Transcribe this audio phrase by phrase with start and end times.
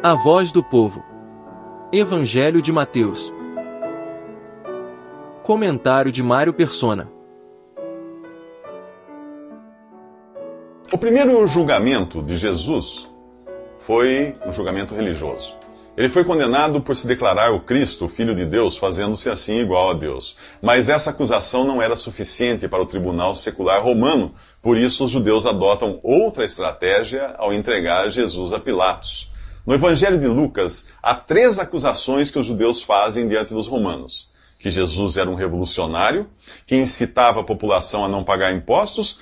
[0.00, 1.02] A voz do povo.
[1.92, 3.34] Evangelho de Mateus.
[5.42, 7.10] Comentário de Mário Persona.
[10.92, 13.08] O primeiro julgamento de Jesus
[13.78, 15.56] foi um julgamento religioso.
[15.96, 19.90] Ele foi condenado por se declarar o Cristo, o Filho de Deus, fazendo-se assim igual
[19.90, 20.36] a Deus.
[20.62, 25.44] Mas essa acusação não era suficiente para o tribunal secular romano, por isso os judeus
[25.44, 29.28] adotam outra estratégia ao entregar Jesus a Pilatos.
[29.68, 34.70] No Evangelho de Lucas, há três acusações que os judeus fazem diante dos romanos: que
[34.70, 36.26] Jesus era um revolucionário,
[36.64, 39.18] que incitava a população a não pagar impostos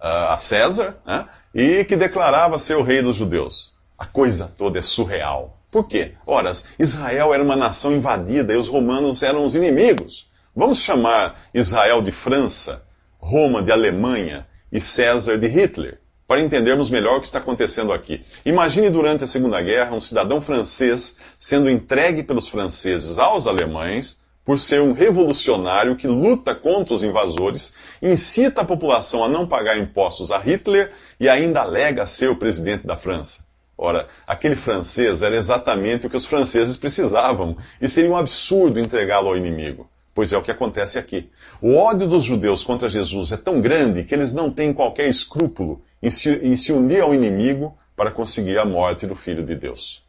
[0.00, 1.26] uh, a César, né?
[1.52, 3.72] e que declarava ser o rei dos judeus.
[3.98, 5.58] A coisa toda é surreal.
[5.68, 6.14] Por quê?
[6.24, 10.28] Ora, Israel era uma nação invadida e os romanos eram os inimigos.
[10.54, 12.84] Vamos chamar Israel de França,
[13.18, 18.20] Roma de Alemanha e César de Hitler para entendermos melhor o que está acontecendo aqui.
[18.44, 24.58] Imagine durante a Segunda Guerra um cidadão francês sendo entregue pelos franceses aos alemães por
[24.58, 30.30] ser um revolucionário que luta contra os invasores, incita a população a não pagar impostos
[30.30, 33.46] a Hitler e ainda alega ser o presidente da França.
[33.76, 39.28] Ora, aquele francês era exatamente o que os franceses precisavam e seria um absurdo entregá-lo
[39.28, 39.88] ao inimigo.
[40.14, 41.30] Pois é o que acontece aqui.
[41.60, 45.80] O ódio dos judeus contra Jesus é tão grande que eles não têm qualquer escrúpulo
[46.02, 50.04] em se, se unir ao inimigo para conseguir a morte do Filho de Deus.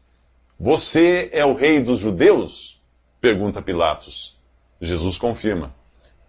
[0.58, 2.80] Você é o rei dos judeus?
[3.20, 4.38] pergunta Pilatos.
[4.80, 5.74] Jesus confirma.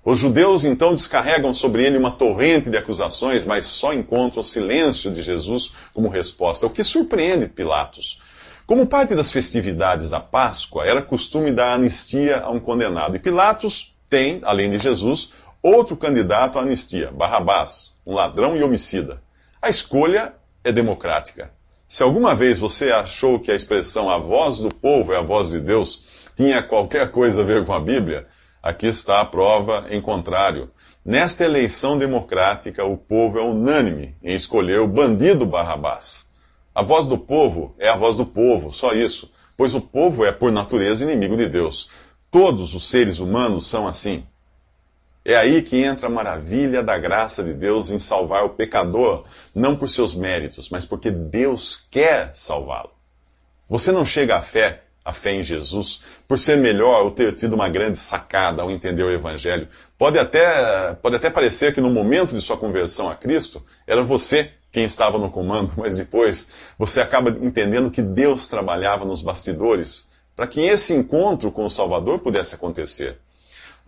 [0.03, 5.12] Os judeus então descarregam sobre ele uma torrente de acusações, mas só encontram o silêncio
[5.12, 8.20] de Jesus como resposta, o que surpreende Pilatos.
[8.66, 13.16] Como parte das festividades da Páscoa, era costume dar anistia a um condenado.
[13.16, 15.30] E Pilatos tem, além de Jesus,
[15.62, 19.22] outro candidato à anistia, Barrabás, um ladrão e homicida.
[19.64, 21.54] A escolha é democrática.
[21.88, 25.52] Se alguma vez você achou que a expressão a voz do povo é a voz
[25.52, 28.25] de Deus tinha qualquer coisa a ver com a Bíblia,
[28.63, 30.72] aqui está a prova em contrário.
[31.06, 36.31] Nesta eleição democrática, o povo é unânime em escolher o bandido Barrabás.
[36.74, 40.31] A voz do povo é a voz do povo, só isso, pois o povo é,
[40.31, 41.88] por natureza, inimigo de Deus.
[42.31, 44.25] Todos os seres humanos são assim.
[45.24, 49.24] É aí que entra a maravilha da graça de Deus em salvar o pecador,
[49.54, 52.90] não por seus méritos, mas porque Deus quer salvá-lo.
[53.70, 57.54] Você não chega à fé, à fé em Jesus, por ser melhor ou ter tido
[57.54, 59.68] uma grande sacada ao entender o Evangelho.
[59.96, 64.52] Pode até, pode até parecer que no momento de sua conversão a Cristo, era você
[64.72, 66.48] quem estava no comando, mas depois
[66.80, 72.20] você acaba entendendo que Deus trabalhava nos bastidores para que esse encontro com o Salvador
[72.20, 73.20] pudesse acontecer.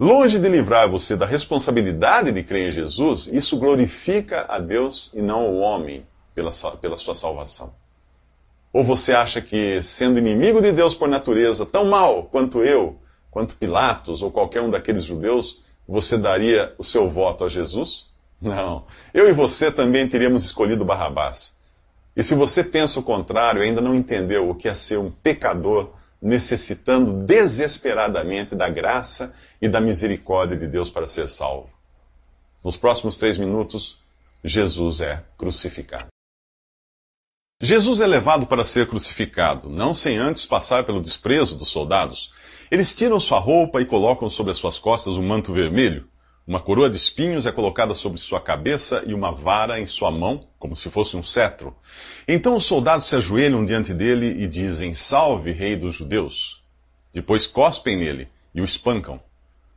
[0.03, 5.21] Longe de livrar você da responsabilidade de crer em Jesus, isso glorifica a Deus e
[5.21, 6.05] não o homem
[6.35, 7.73] pela sua, pela sua salvação.
[8.73, 12.97] Ou você acha que, sendo inimigo de Deus por natureza, tão mal quanto eu,
[13.31, 18.09] quanto Pilatos ou qualquer um daqueles judeus, você daria o seu voto a Jesus?
[18.41, 18.83] Não.
[19.13, 21.57] Eu e você também teríamos escolhido Barrabás.
[22.13, 25.91] E se você pensa o contrário, ainda não entendeu o que é ser um pecador
[26.23, 31.69] necessitando desesperadamente da graça e da misericórdia de Deus para ser salvo.
[32.63, 33.99] Nos próximos três minutos,
[34.41, 36.07] Jesus é crucificado.
[37.61, 42.31] Jesus é levado para ser crucificado, não sem antes passar pelo desprezo dos soldados.
[42.71, 46.09] Eles tiram sua roupa e colocam sobre as suas costas um manto vermelho.
[46.45, 50.45] Uma coroa de espinhos é colocada sobre sua cabeça e uma vara em sua mão,
[50.59, 51.73] como se fosse um cetro.
[52.27, 56.61] Então os soldados se ajoelham diante dele e dizem: Salve, Rei dos Judeus!
[57.13, 59.21] Depois cospem nele e o espancam.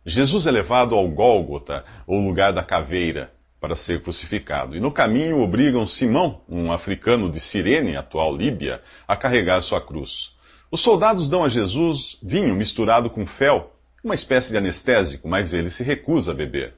[0.05, 4.77] Jesus é levado ao Gólgota, ou lugar da caveira, para ser crucificado.
[4.77, 10.33] E no caminho obrigam Simão, um africano de Cirene, atual Líbia, a carregar sua cruz.
[10.69, 13.76] Os soldados dão a Jesus vinho misturado com fel
[14.07, 16.75] uma espécie de anestésico, mas ele se recusa a beber.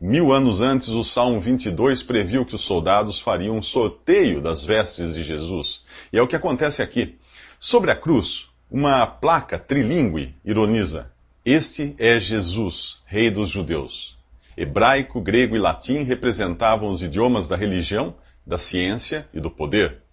[0.00, 5.14] Mil anos antes, o Salmo 22 previu que os soldados fariam um sorteio das vestes
[5.14, 5.82] de Jesus.
[6.12, 7.16] E é o que acontece aqui.
[7.60, 11.12] Sobre a cruz, uma placa trilingue ironiza:
[11.44, 14.18] Este é Jesus, Rei dos Judeus.
[14.56, 20.03] Hebraico, grego e latim representavam os idiomas da religião, da ciência e do poder.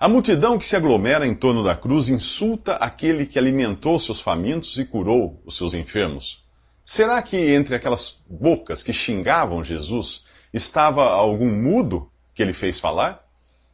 [0.00, 4.78] A multidão que se aglomera em torno da cruz insulta aquele que alimentou seus famintos
[4.78, 6.44] e curou os seus enfermos.
[6.84, 10.24] Será que entre aquelas bocas que xingavam Jesus
[10.54, 13.26] estava algum mudo que ele fez falar?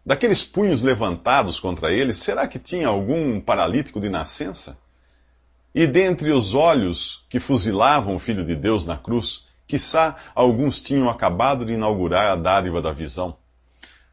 [0.04, 4.78] Daqueles punhos levantados contra ele, será que tinha algum paralítico de nascença?
[5.74, 11.10] E dentre os olhos que fuzilavam o Filho de Deus na cruz, quiçá alguns tinham
[11.10, 13.36] acabado de inaugurar a dádiva da visão.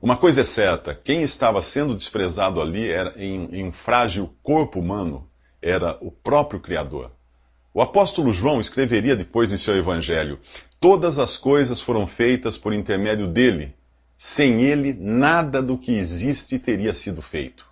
[0.02, 4.80] Uma coisa é certa: quem estava sendo desprezado ali era, em, em um frágil corpo
[4.80, 5.30] humano
[5.62, 7.12] era o próprio Criador.
[7.72, 10.40] O apóstolo João escreveria depois em seu evangelho:
[10.80, 13.76] Todas as coisas foram feitas por intermédio dele.
[14.18, 17.68] Sem ele, nada do que existe teria sido feito.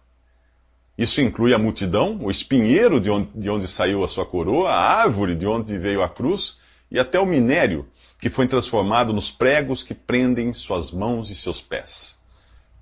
[0.96, 5.02] Isso inclui a multidão, o espinheiro de onde, de onde saiu a sua coroa, a
[5.02, 6.58] árvore de onde veio a cruz
[6.92, 7.88] e até o minério
[8.20, 12.19] que foi transformado nos pregos que prendem suas mãos e seus pés.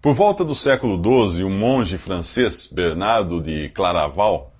[0.08, 4.54] Por volta do século XII, o monge francês Bernardo de Claraval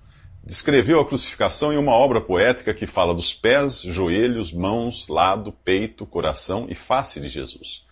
[0.44, 6.04] descreveu a crucificação em uma obra poética que fala dos pés, joelhos, mãos, lado, peito,
[6.04, 7.82] coração e face de Jesus.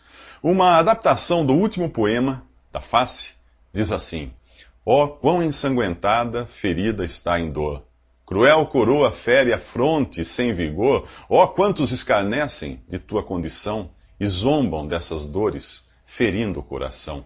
[0.43, 3.33] Uma adaptação do último poema, da face,
[3.73, 4.31] diz assim:
[4.85, 7.85] Ó oh, quão ensanguentada, ferida está em dor.
[8.27, 11.09] Cruel coroa fere a fronte sem vigor.
[11.27, 13.89] Ó oh, quantos escarnecem de tua condição
[14.21, 17.25] e zombam dessas dores, ferindo o coração.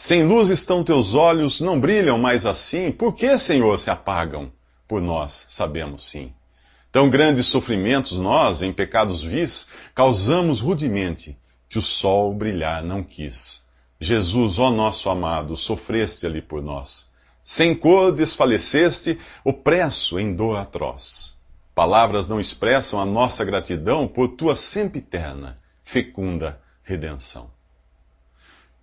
[0.00, 2.92] Sem luz estão teus olhos, não brilham mais assim.
[2.92, 4.52] Por que, Senhor, se apagam?
[4.86, 6.32] Por nós sabemos sim.
[6.92, 9.66] Tão grandes sofrimentos nós, em pecados vis,
[9.96, 11.36] causamos rudemente,
[11.68, 13.64] que o sol brilhar não quis.
[14.00, 17.10] Jesus, ó nosso amado, sofreste ali por nós.
[17.42, 21.36] Sem cor desfaleceste, opresso em dor atroz.
[21.74, 27.57] Palavras não expressam a nossa gratidão por tua sempiterna, fecunda redenção.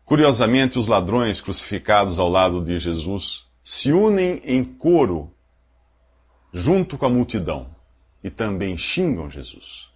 [0.06, 5.34] Curiosamente, os ladrões crucificados ao lado de Jesus se unem em coro
[6.54, 7.75] junto com a multidão
[8.24, 9.90] e também xingam Jesus.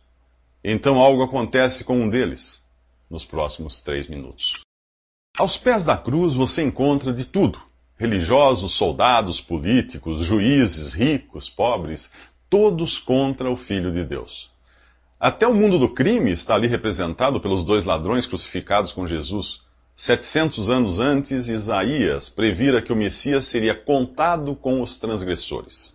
[0.63, 2.65] Então algo acontece com um deles
[3.07, 4.59] nos próximos três minutos.
[5.37, 7.61] Aos pés da cruz você encontra de tudo:
[7.95, 12.11] religiosos, soldados, políticos, juízes, ricos, pobres,
[12.49, 14.51] todos contra o Filho de Deus.
[15.19, 19.68] Até o mundo do crime está ali representado pelos dois ladrões crucificados com Jesus
[19.99, 25.93] 700 anos antes, Isaías previra que o Messias seria contado com os transgressores.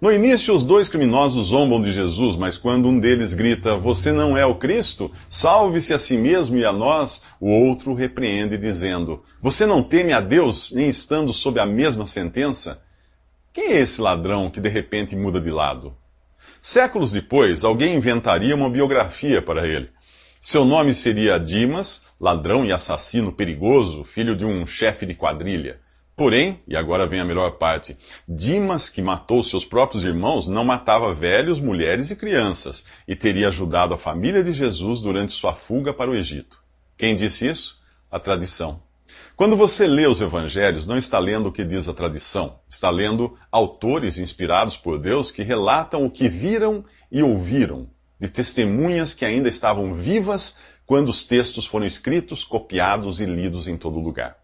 [0.00, 4.36] No início, os dois criminosos zombam de Jesus, mas quando um deles grita: Você não
[4.36, 5.10] é o Cristo?
[5.28, 10.20] Salve-se a si mesmo e a nós, o outro repreende, dizendo: Você não teme a
[10.20, 12.80] Deus, nem estando sob a mesma sentença?
[13.52, 15.96] Quem é esse ladrão que de repente muda de lado?
[16.60, 19.90] Séculos depois, alguém inventaria uma biografia para ele.
[20.44, 25.80] Seu nome seria Dimas, ladrão e assassino perigoso, filho de um chefe de quadrilha.
[26.14, 27.96] Porém, e agora vem a melhor parte,
[28.28, 33.92] Dimas, que matou seus próprios irmãos, não matava velhos, mulheres e crianças, e teria ajudado
[33.92, 36.62] a família de Jesus durante sua fuga para o Egito.
[36.96, 37.76] Quem disse isso?
[38.08, 38.80] A tradição.
[39.34, 43.36] Quando você lê os evangelhos, não está lendo o que diz a tradição, está lendo
[43.50, 47.88] autores inspirados por Deus que relatam o que viram e ouviram
[48.22, 53.76] de testemunhas que ainda estavam vivas quando os textos foram escritos, copiados e lidos em
[53.76, 54.36] todo lugar.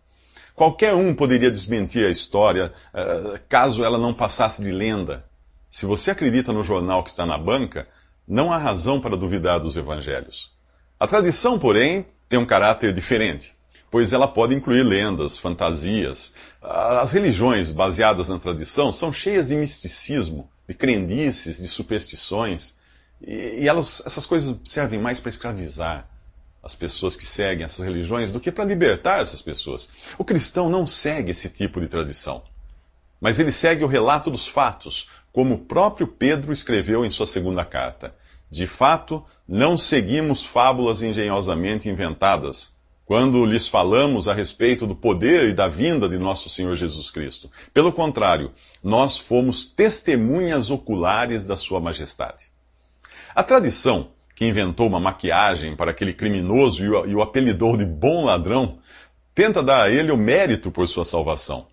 [0.52, 5.25] Qualquer um poderia desmentir a história uh, caso ela não passasse de lenda.
[5.70, 7.86] Se você acredita no jornal que está na banca,
[8.26, 10.50] não há razão para duvidar dos evangelhos.
[10.98, 13.54] A tradição, porém, tem um caráter diferente,
[13.92, 16.34] pois ela pode incluir lendas, fantasias.
[16.60, 22.76] As religiões baseadas na tradição são cheias de misticismo, de crendices, de superstições.
[23.20, 26.09] E, e elas, essas coisas servem mais para escravizar
[26.62, 29.88] as pessoas que seguem essas religiões do que para libertar essas pessoas.
[30.19, 32.42] O cristão não segue esse tipo de tradição,
[33.21, 37.64] mas ele segue o relato dos fatos, como o próprio Pedro escreveu em sua segunda
[37.64, 38.14] carta.
[38.50, 45.54] De fato, não seguimos fábulas engenhosamente inventadas quando lhes falamos a respeito do poder e
[45.54, 47.50] da vinda de nosso Senhor Jesus Cristo.
[47.73, 48.52] Pelo contrário,
[48.85, 52.50] nós fomos testemunhas oculares da Sua Majestade.
[53.35, 58.78] A tradição que inventou uma maquiagem para aquele criminoso e o, apelidou de bom ladrão,
[59.35, 61.66] tenta dar a ele o mérito por sua salvação.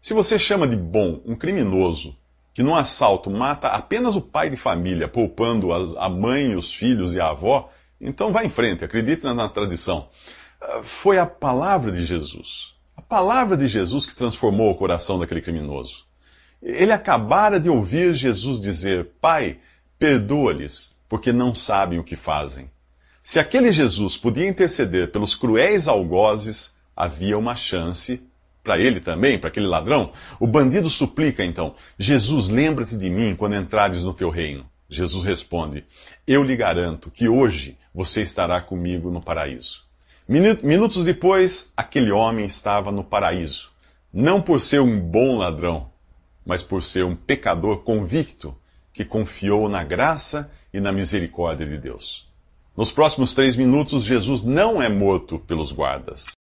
[0.00, 2.16] Se você chama de bom um criminoso
[2.54, 7.20] que num assalto mata apenas o pai de família, poupando a mãe, os filhos e
[7.20, 10.08] a avó, então vá em frente, acredite na, na tradição.
[10.60, 15.40] Ah, foi a palavra de Jesus, a palavra de Jesus que transformou o coração daquele
[15.40, 16.04] criminoso.
[16.62, 19.56] Ele acabara de ouvir Jesus dizer: Pai,
[19.98, 22.70] perdoa-lhes, porque não sabem o que fazem.
[23.22, 28.22] Se aquele Jesus podia interceder pelos cruéis algozes, havia uma chance
[28.64, 30.10] para ele também, para aquele ladrão.
[30.40, 34.64] O bandido suplica então: Jesus, lembra-te de mim quando entrares no teu reino.
[34.88, 35.84] Jesus responde:
[36.26, 39.82] Eu lhe garanto que hoje você estará comigo no paraíso.
[40.26, 43.70] Minutos depois, aquele homem estava no paraíso,
[44.10, 45.90] não por ser um bom ladrão,
[46.42, 48.56] mas por ser um pecador convicto
[48.92, 52.30] que confiou na graça e na misericórdia de Deus.
[52.76, 56.32] Nos próximos três minutos, Jesus não é morto pelos guardas.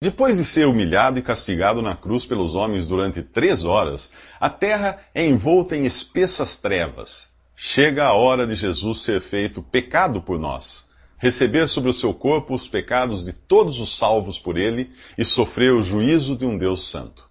[0.00, 5.00] Depois de ser humilhado e castigado na cruz pelos homens durante três horas, a terra
[5.12, 7.32] é envolta em espessas trevas.
[7.56, 12.54] Chega a hora de Jesus ser feito pecado por nós, receber sobre o seu corpo
[12.54, 16.88] os pecados de todos os salvos por ele e sofrer o juízo de um Deus
[16.88, 17.28] santo.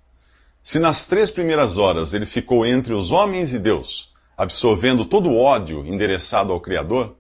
[0.62, 5.38] Se nas três primeiras horas ele ficou entre os homens e Deus, absorvendo todo o
[5.42, 7.16] ódio endereçado ao Criador,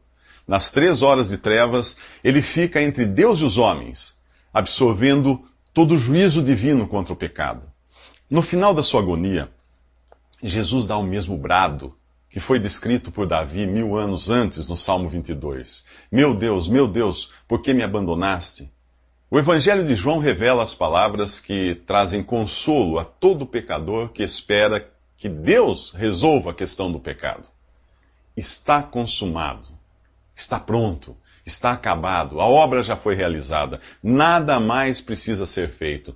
[0.48, 4.16] nas três horas de trevas ele fica entre Deus e os homens
[4.54, 7.68] absorvendo todo o juízo divino contra o pecado.
[8.28, 9.52] No final da sua agonia,
[10.42, 11.96] Jesus dá o mesmo brado
[12.30, 15.86] que foi descrito por Davi mil anos antes no Salmo 22.
[16.12, 18.72] Meu Deus, meu Deus, por que me abandonaste?
[19.30, 24.90] O Evangelho de João revela as palavras que trazem consolo a todo pecador que espera
[25.18, 27.50] que Deus resolva a questão do pecado.
[28.36, 29.68] Está consumado,
[30.36, 36.16] está pronto, está acabado, a obra já foi realizada, nada mais precisa ser feito.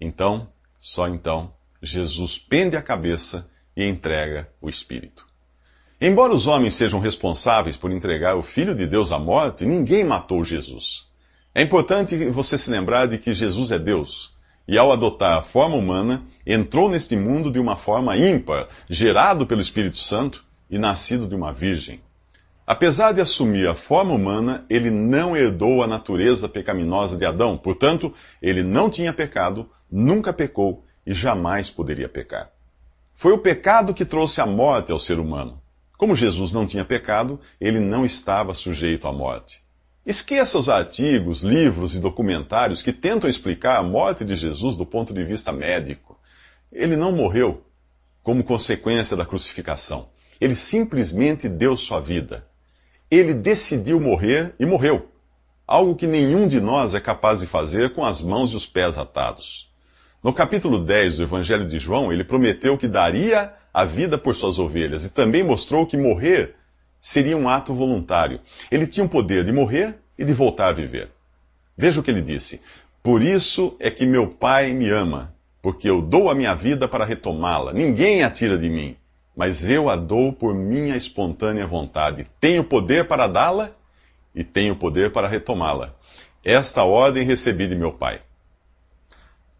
[0.00, 5.26] Então, só então, Jesus pende a cabeça e entrega o Espírito.
[6.00, 10.42] Embora os homens sejam responsáveis por entregar o Filho de Deus à morte, ninguém matou
[10.42, 11.04] Jesus.
[11.54, 14.32] É importante você se lembrar de que Jesus é Deus.
[14.70, 19.60] E ao adotar a forma humana, entrou neste mundo de uma forma ímpar, gerado pelo
[19.60, 22.00] Espírito Santo e nascido de uma virgem.
[22.64, 27.58] Apesar de assumir a forma humana, ele não herdou a natureza pecaminosa de Adão.
[27.58, 32.48] Portanto, ele não tinha pecado, nunca pecou e jamais poderia pecar.
[33.16, 35.60] Foi o pecado que trouxe a morte ao ser humano.
[35.98, 39.64] Como Jesus não tinha pecado, ele não estava sujeito à morte.
[40.04, 45.12] Esqueça os artigos, livros e documentários que tentam explicar a morte de Jesus do ponto
[45.12, 46.18] de vista médico.
[46.72, 47.64] Ele não morreu
[48.22, 50.08] como consequência da crucificação.
[50.40, 52.48] Ele simplesmente deu sua vida
[53.10, 55.08] ele decidiu morrer e morreu.
[55.66, 58.96] Algo que nenhum de nós é capaz de fazer com as mãos e os pés
[58.96, 59.68] atados.
[60.22, 64.58] No capítulo 10 do Evangelho de João, ele prometeu que daria a vida por suas
[64.58, 66.54] ovelhas e também mostrou que morrer
[67.00, 68.40] seria um ato voluntário.
[68.70, 71.10] Ele tinha o poder de morrer e de voltar a viver.
[71.76, 72.60] Veja o que ele disse:
[73.02, 77.04] Por isso é que meu Pai me ama, porque eu dou a minha vida para
[77.04, 77.72] retomá-la.
[77.72, 78.96] Ninguém a tira de mim
[79.40, 82.26] mas eu a dou por minha espontânea vontade.
[82.38, 83.70] Tenho poder para dá-la
[84.34, 85.94] e tenho poder para retomá-la.
[86.44, 88.20] Esta ordem recebi de meu pai.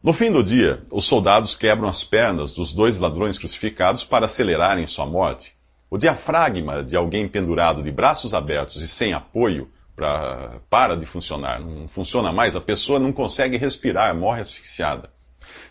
[0.03, 4.87] No fim do dia, os soldados quebram as pernas dos dois ladrões crucificados para acelerarem
[4.87, 5.55] sua morte.
[5.91, 11.61] O diafragma de alguém pendurado de braços abertos e sem apoio pra, para de funcionar,
[11.61, 15.11] não funciona mais, a pessoa não consegue respirar, morre asfixiada.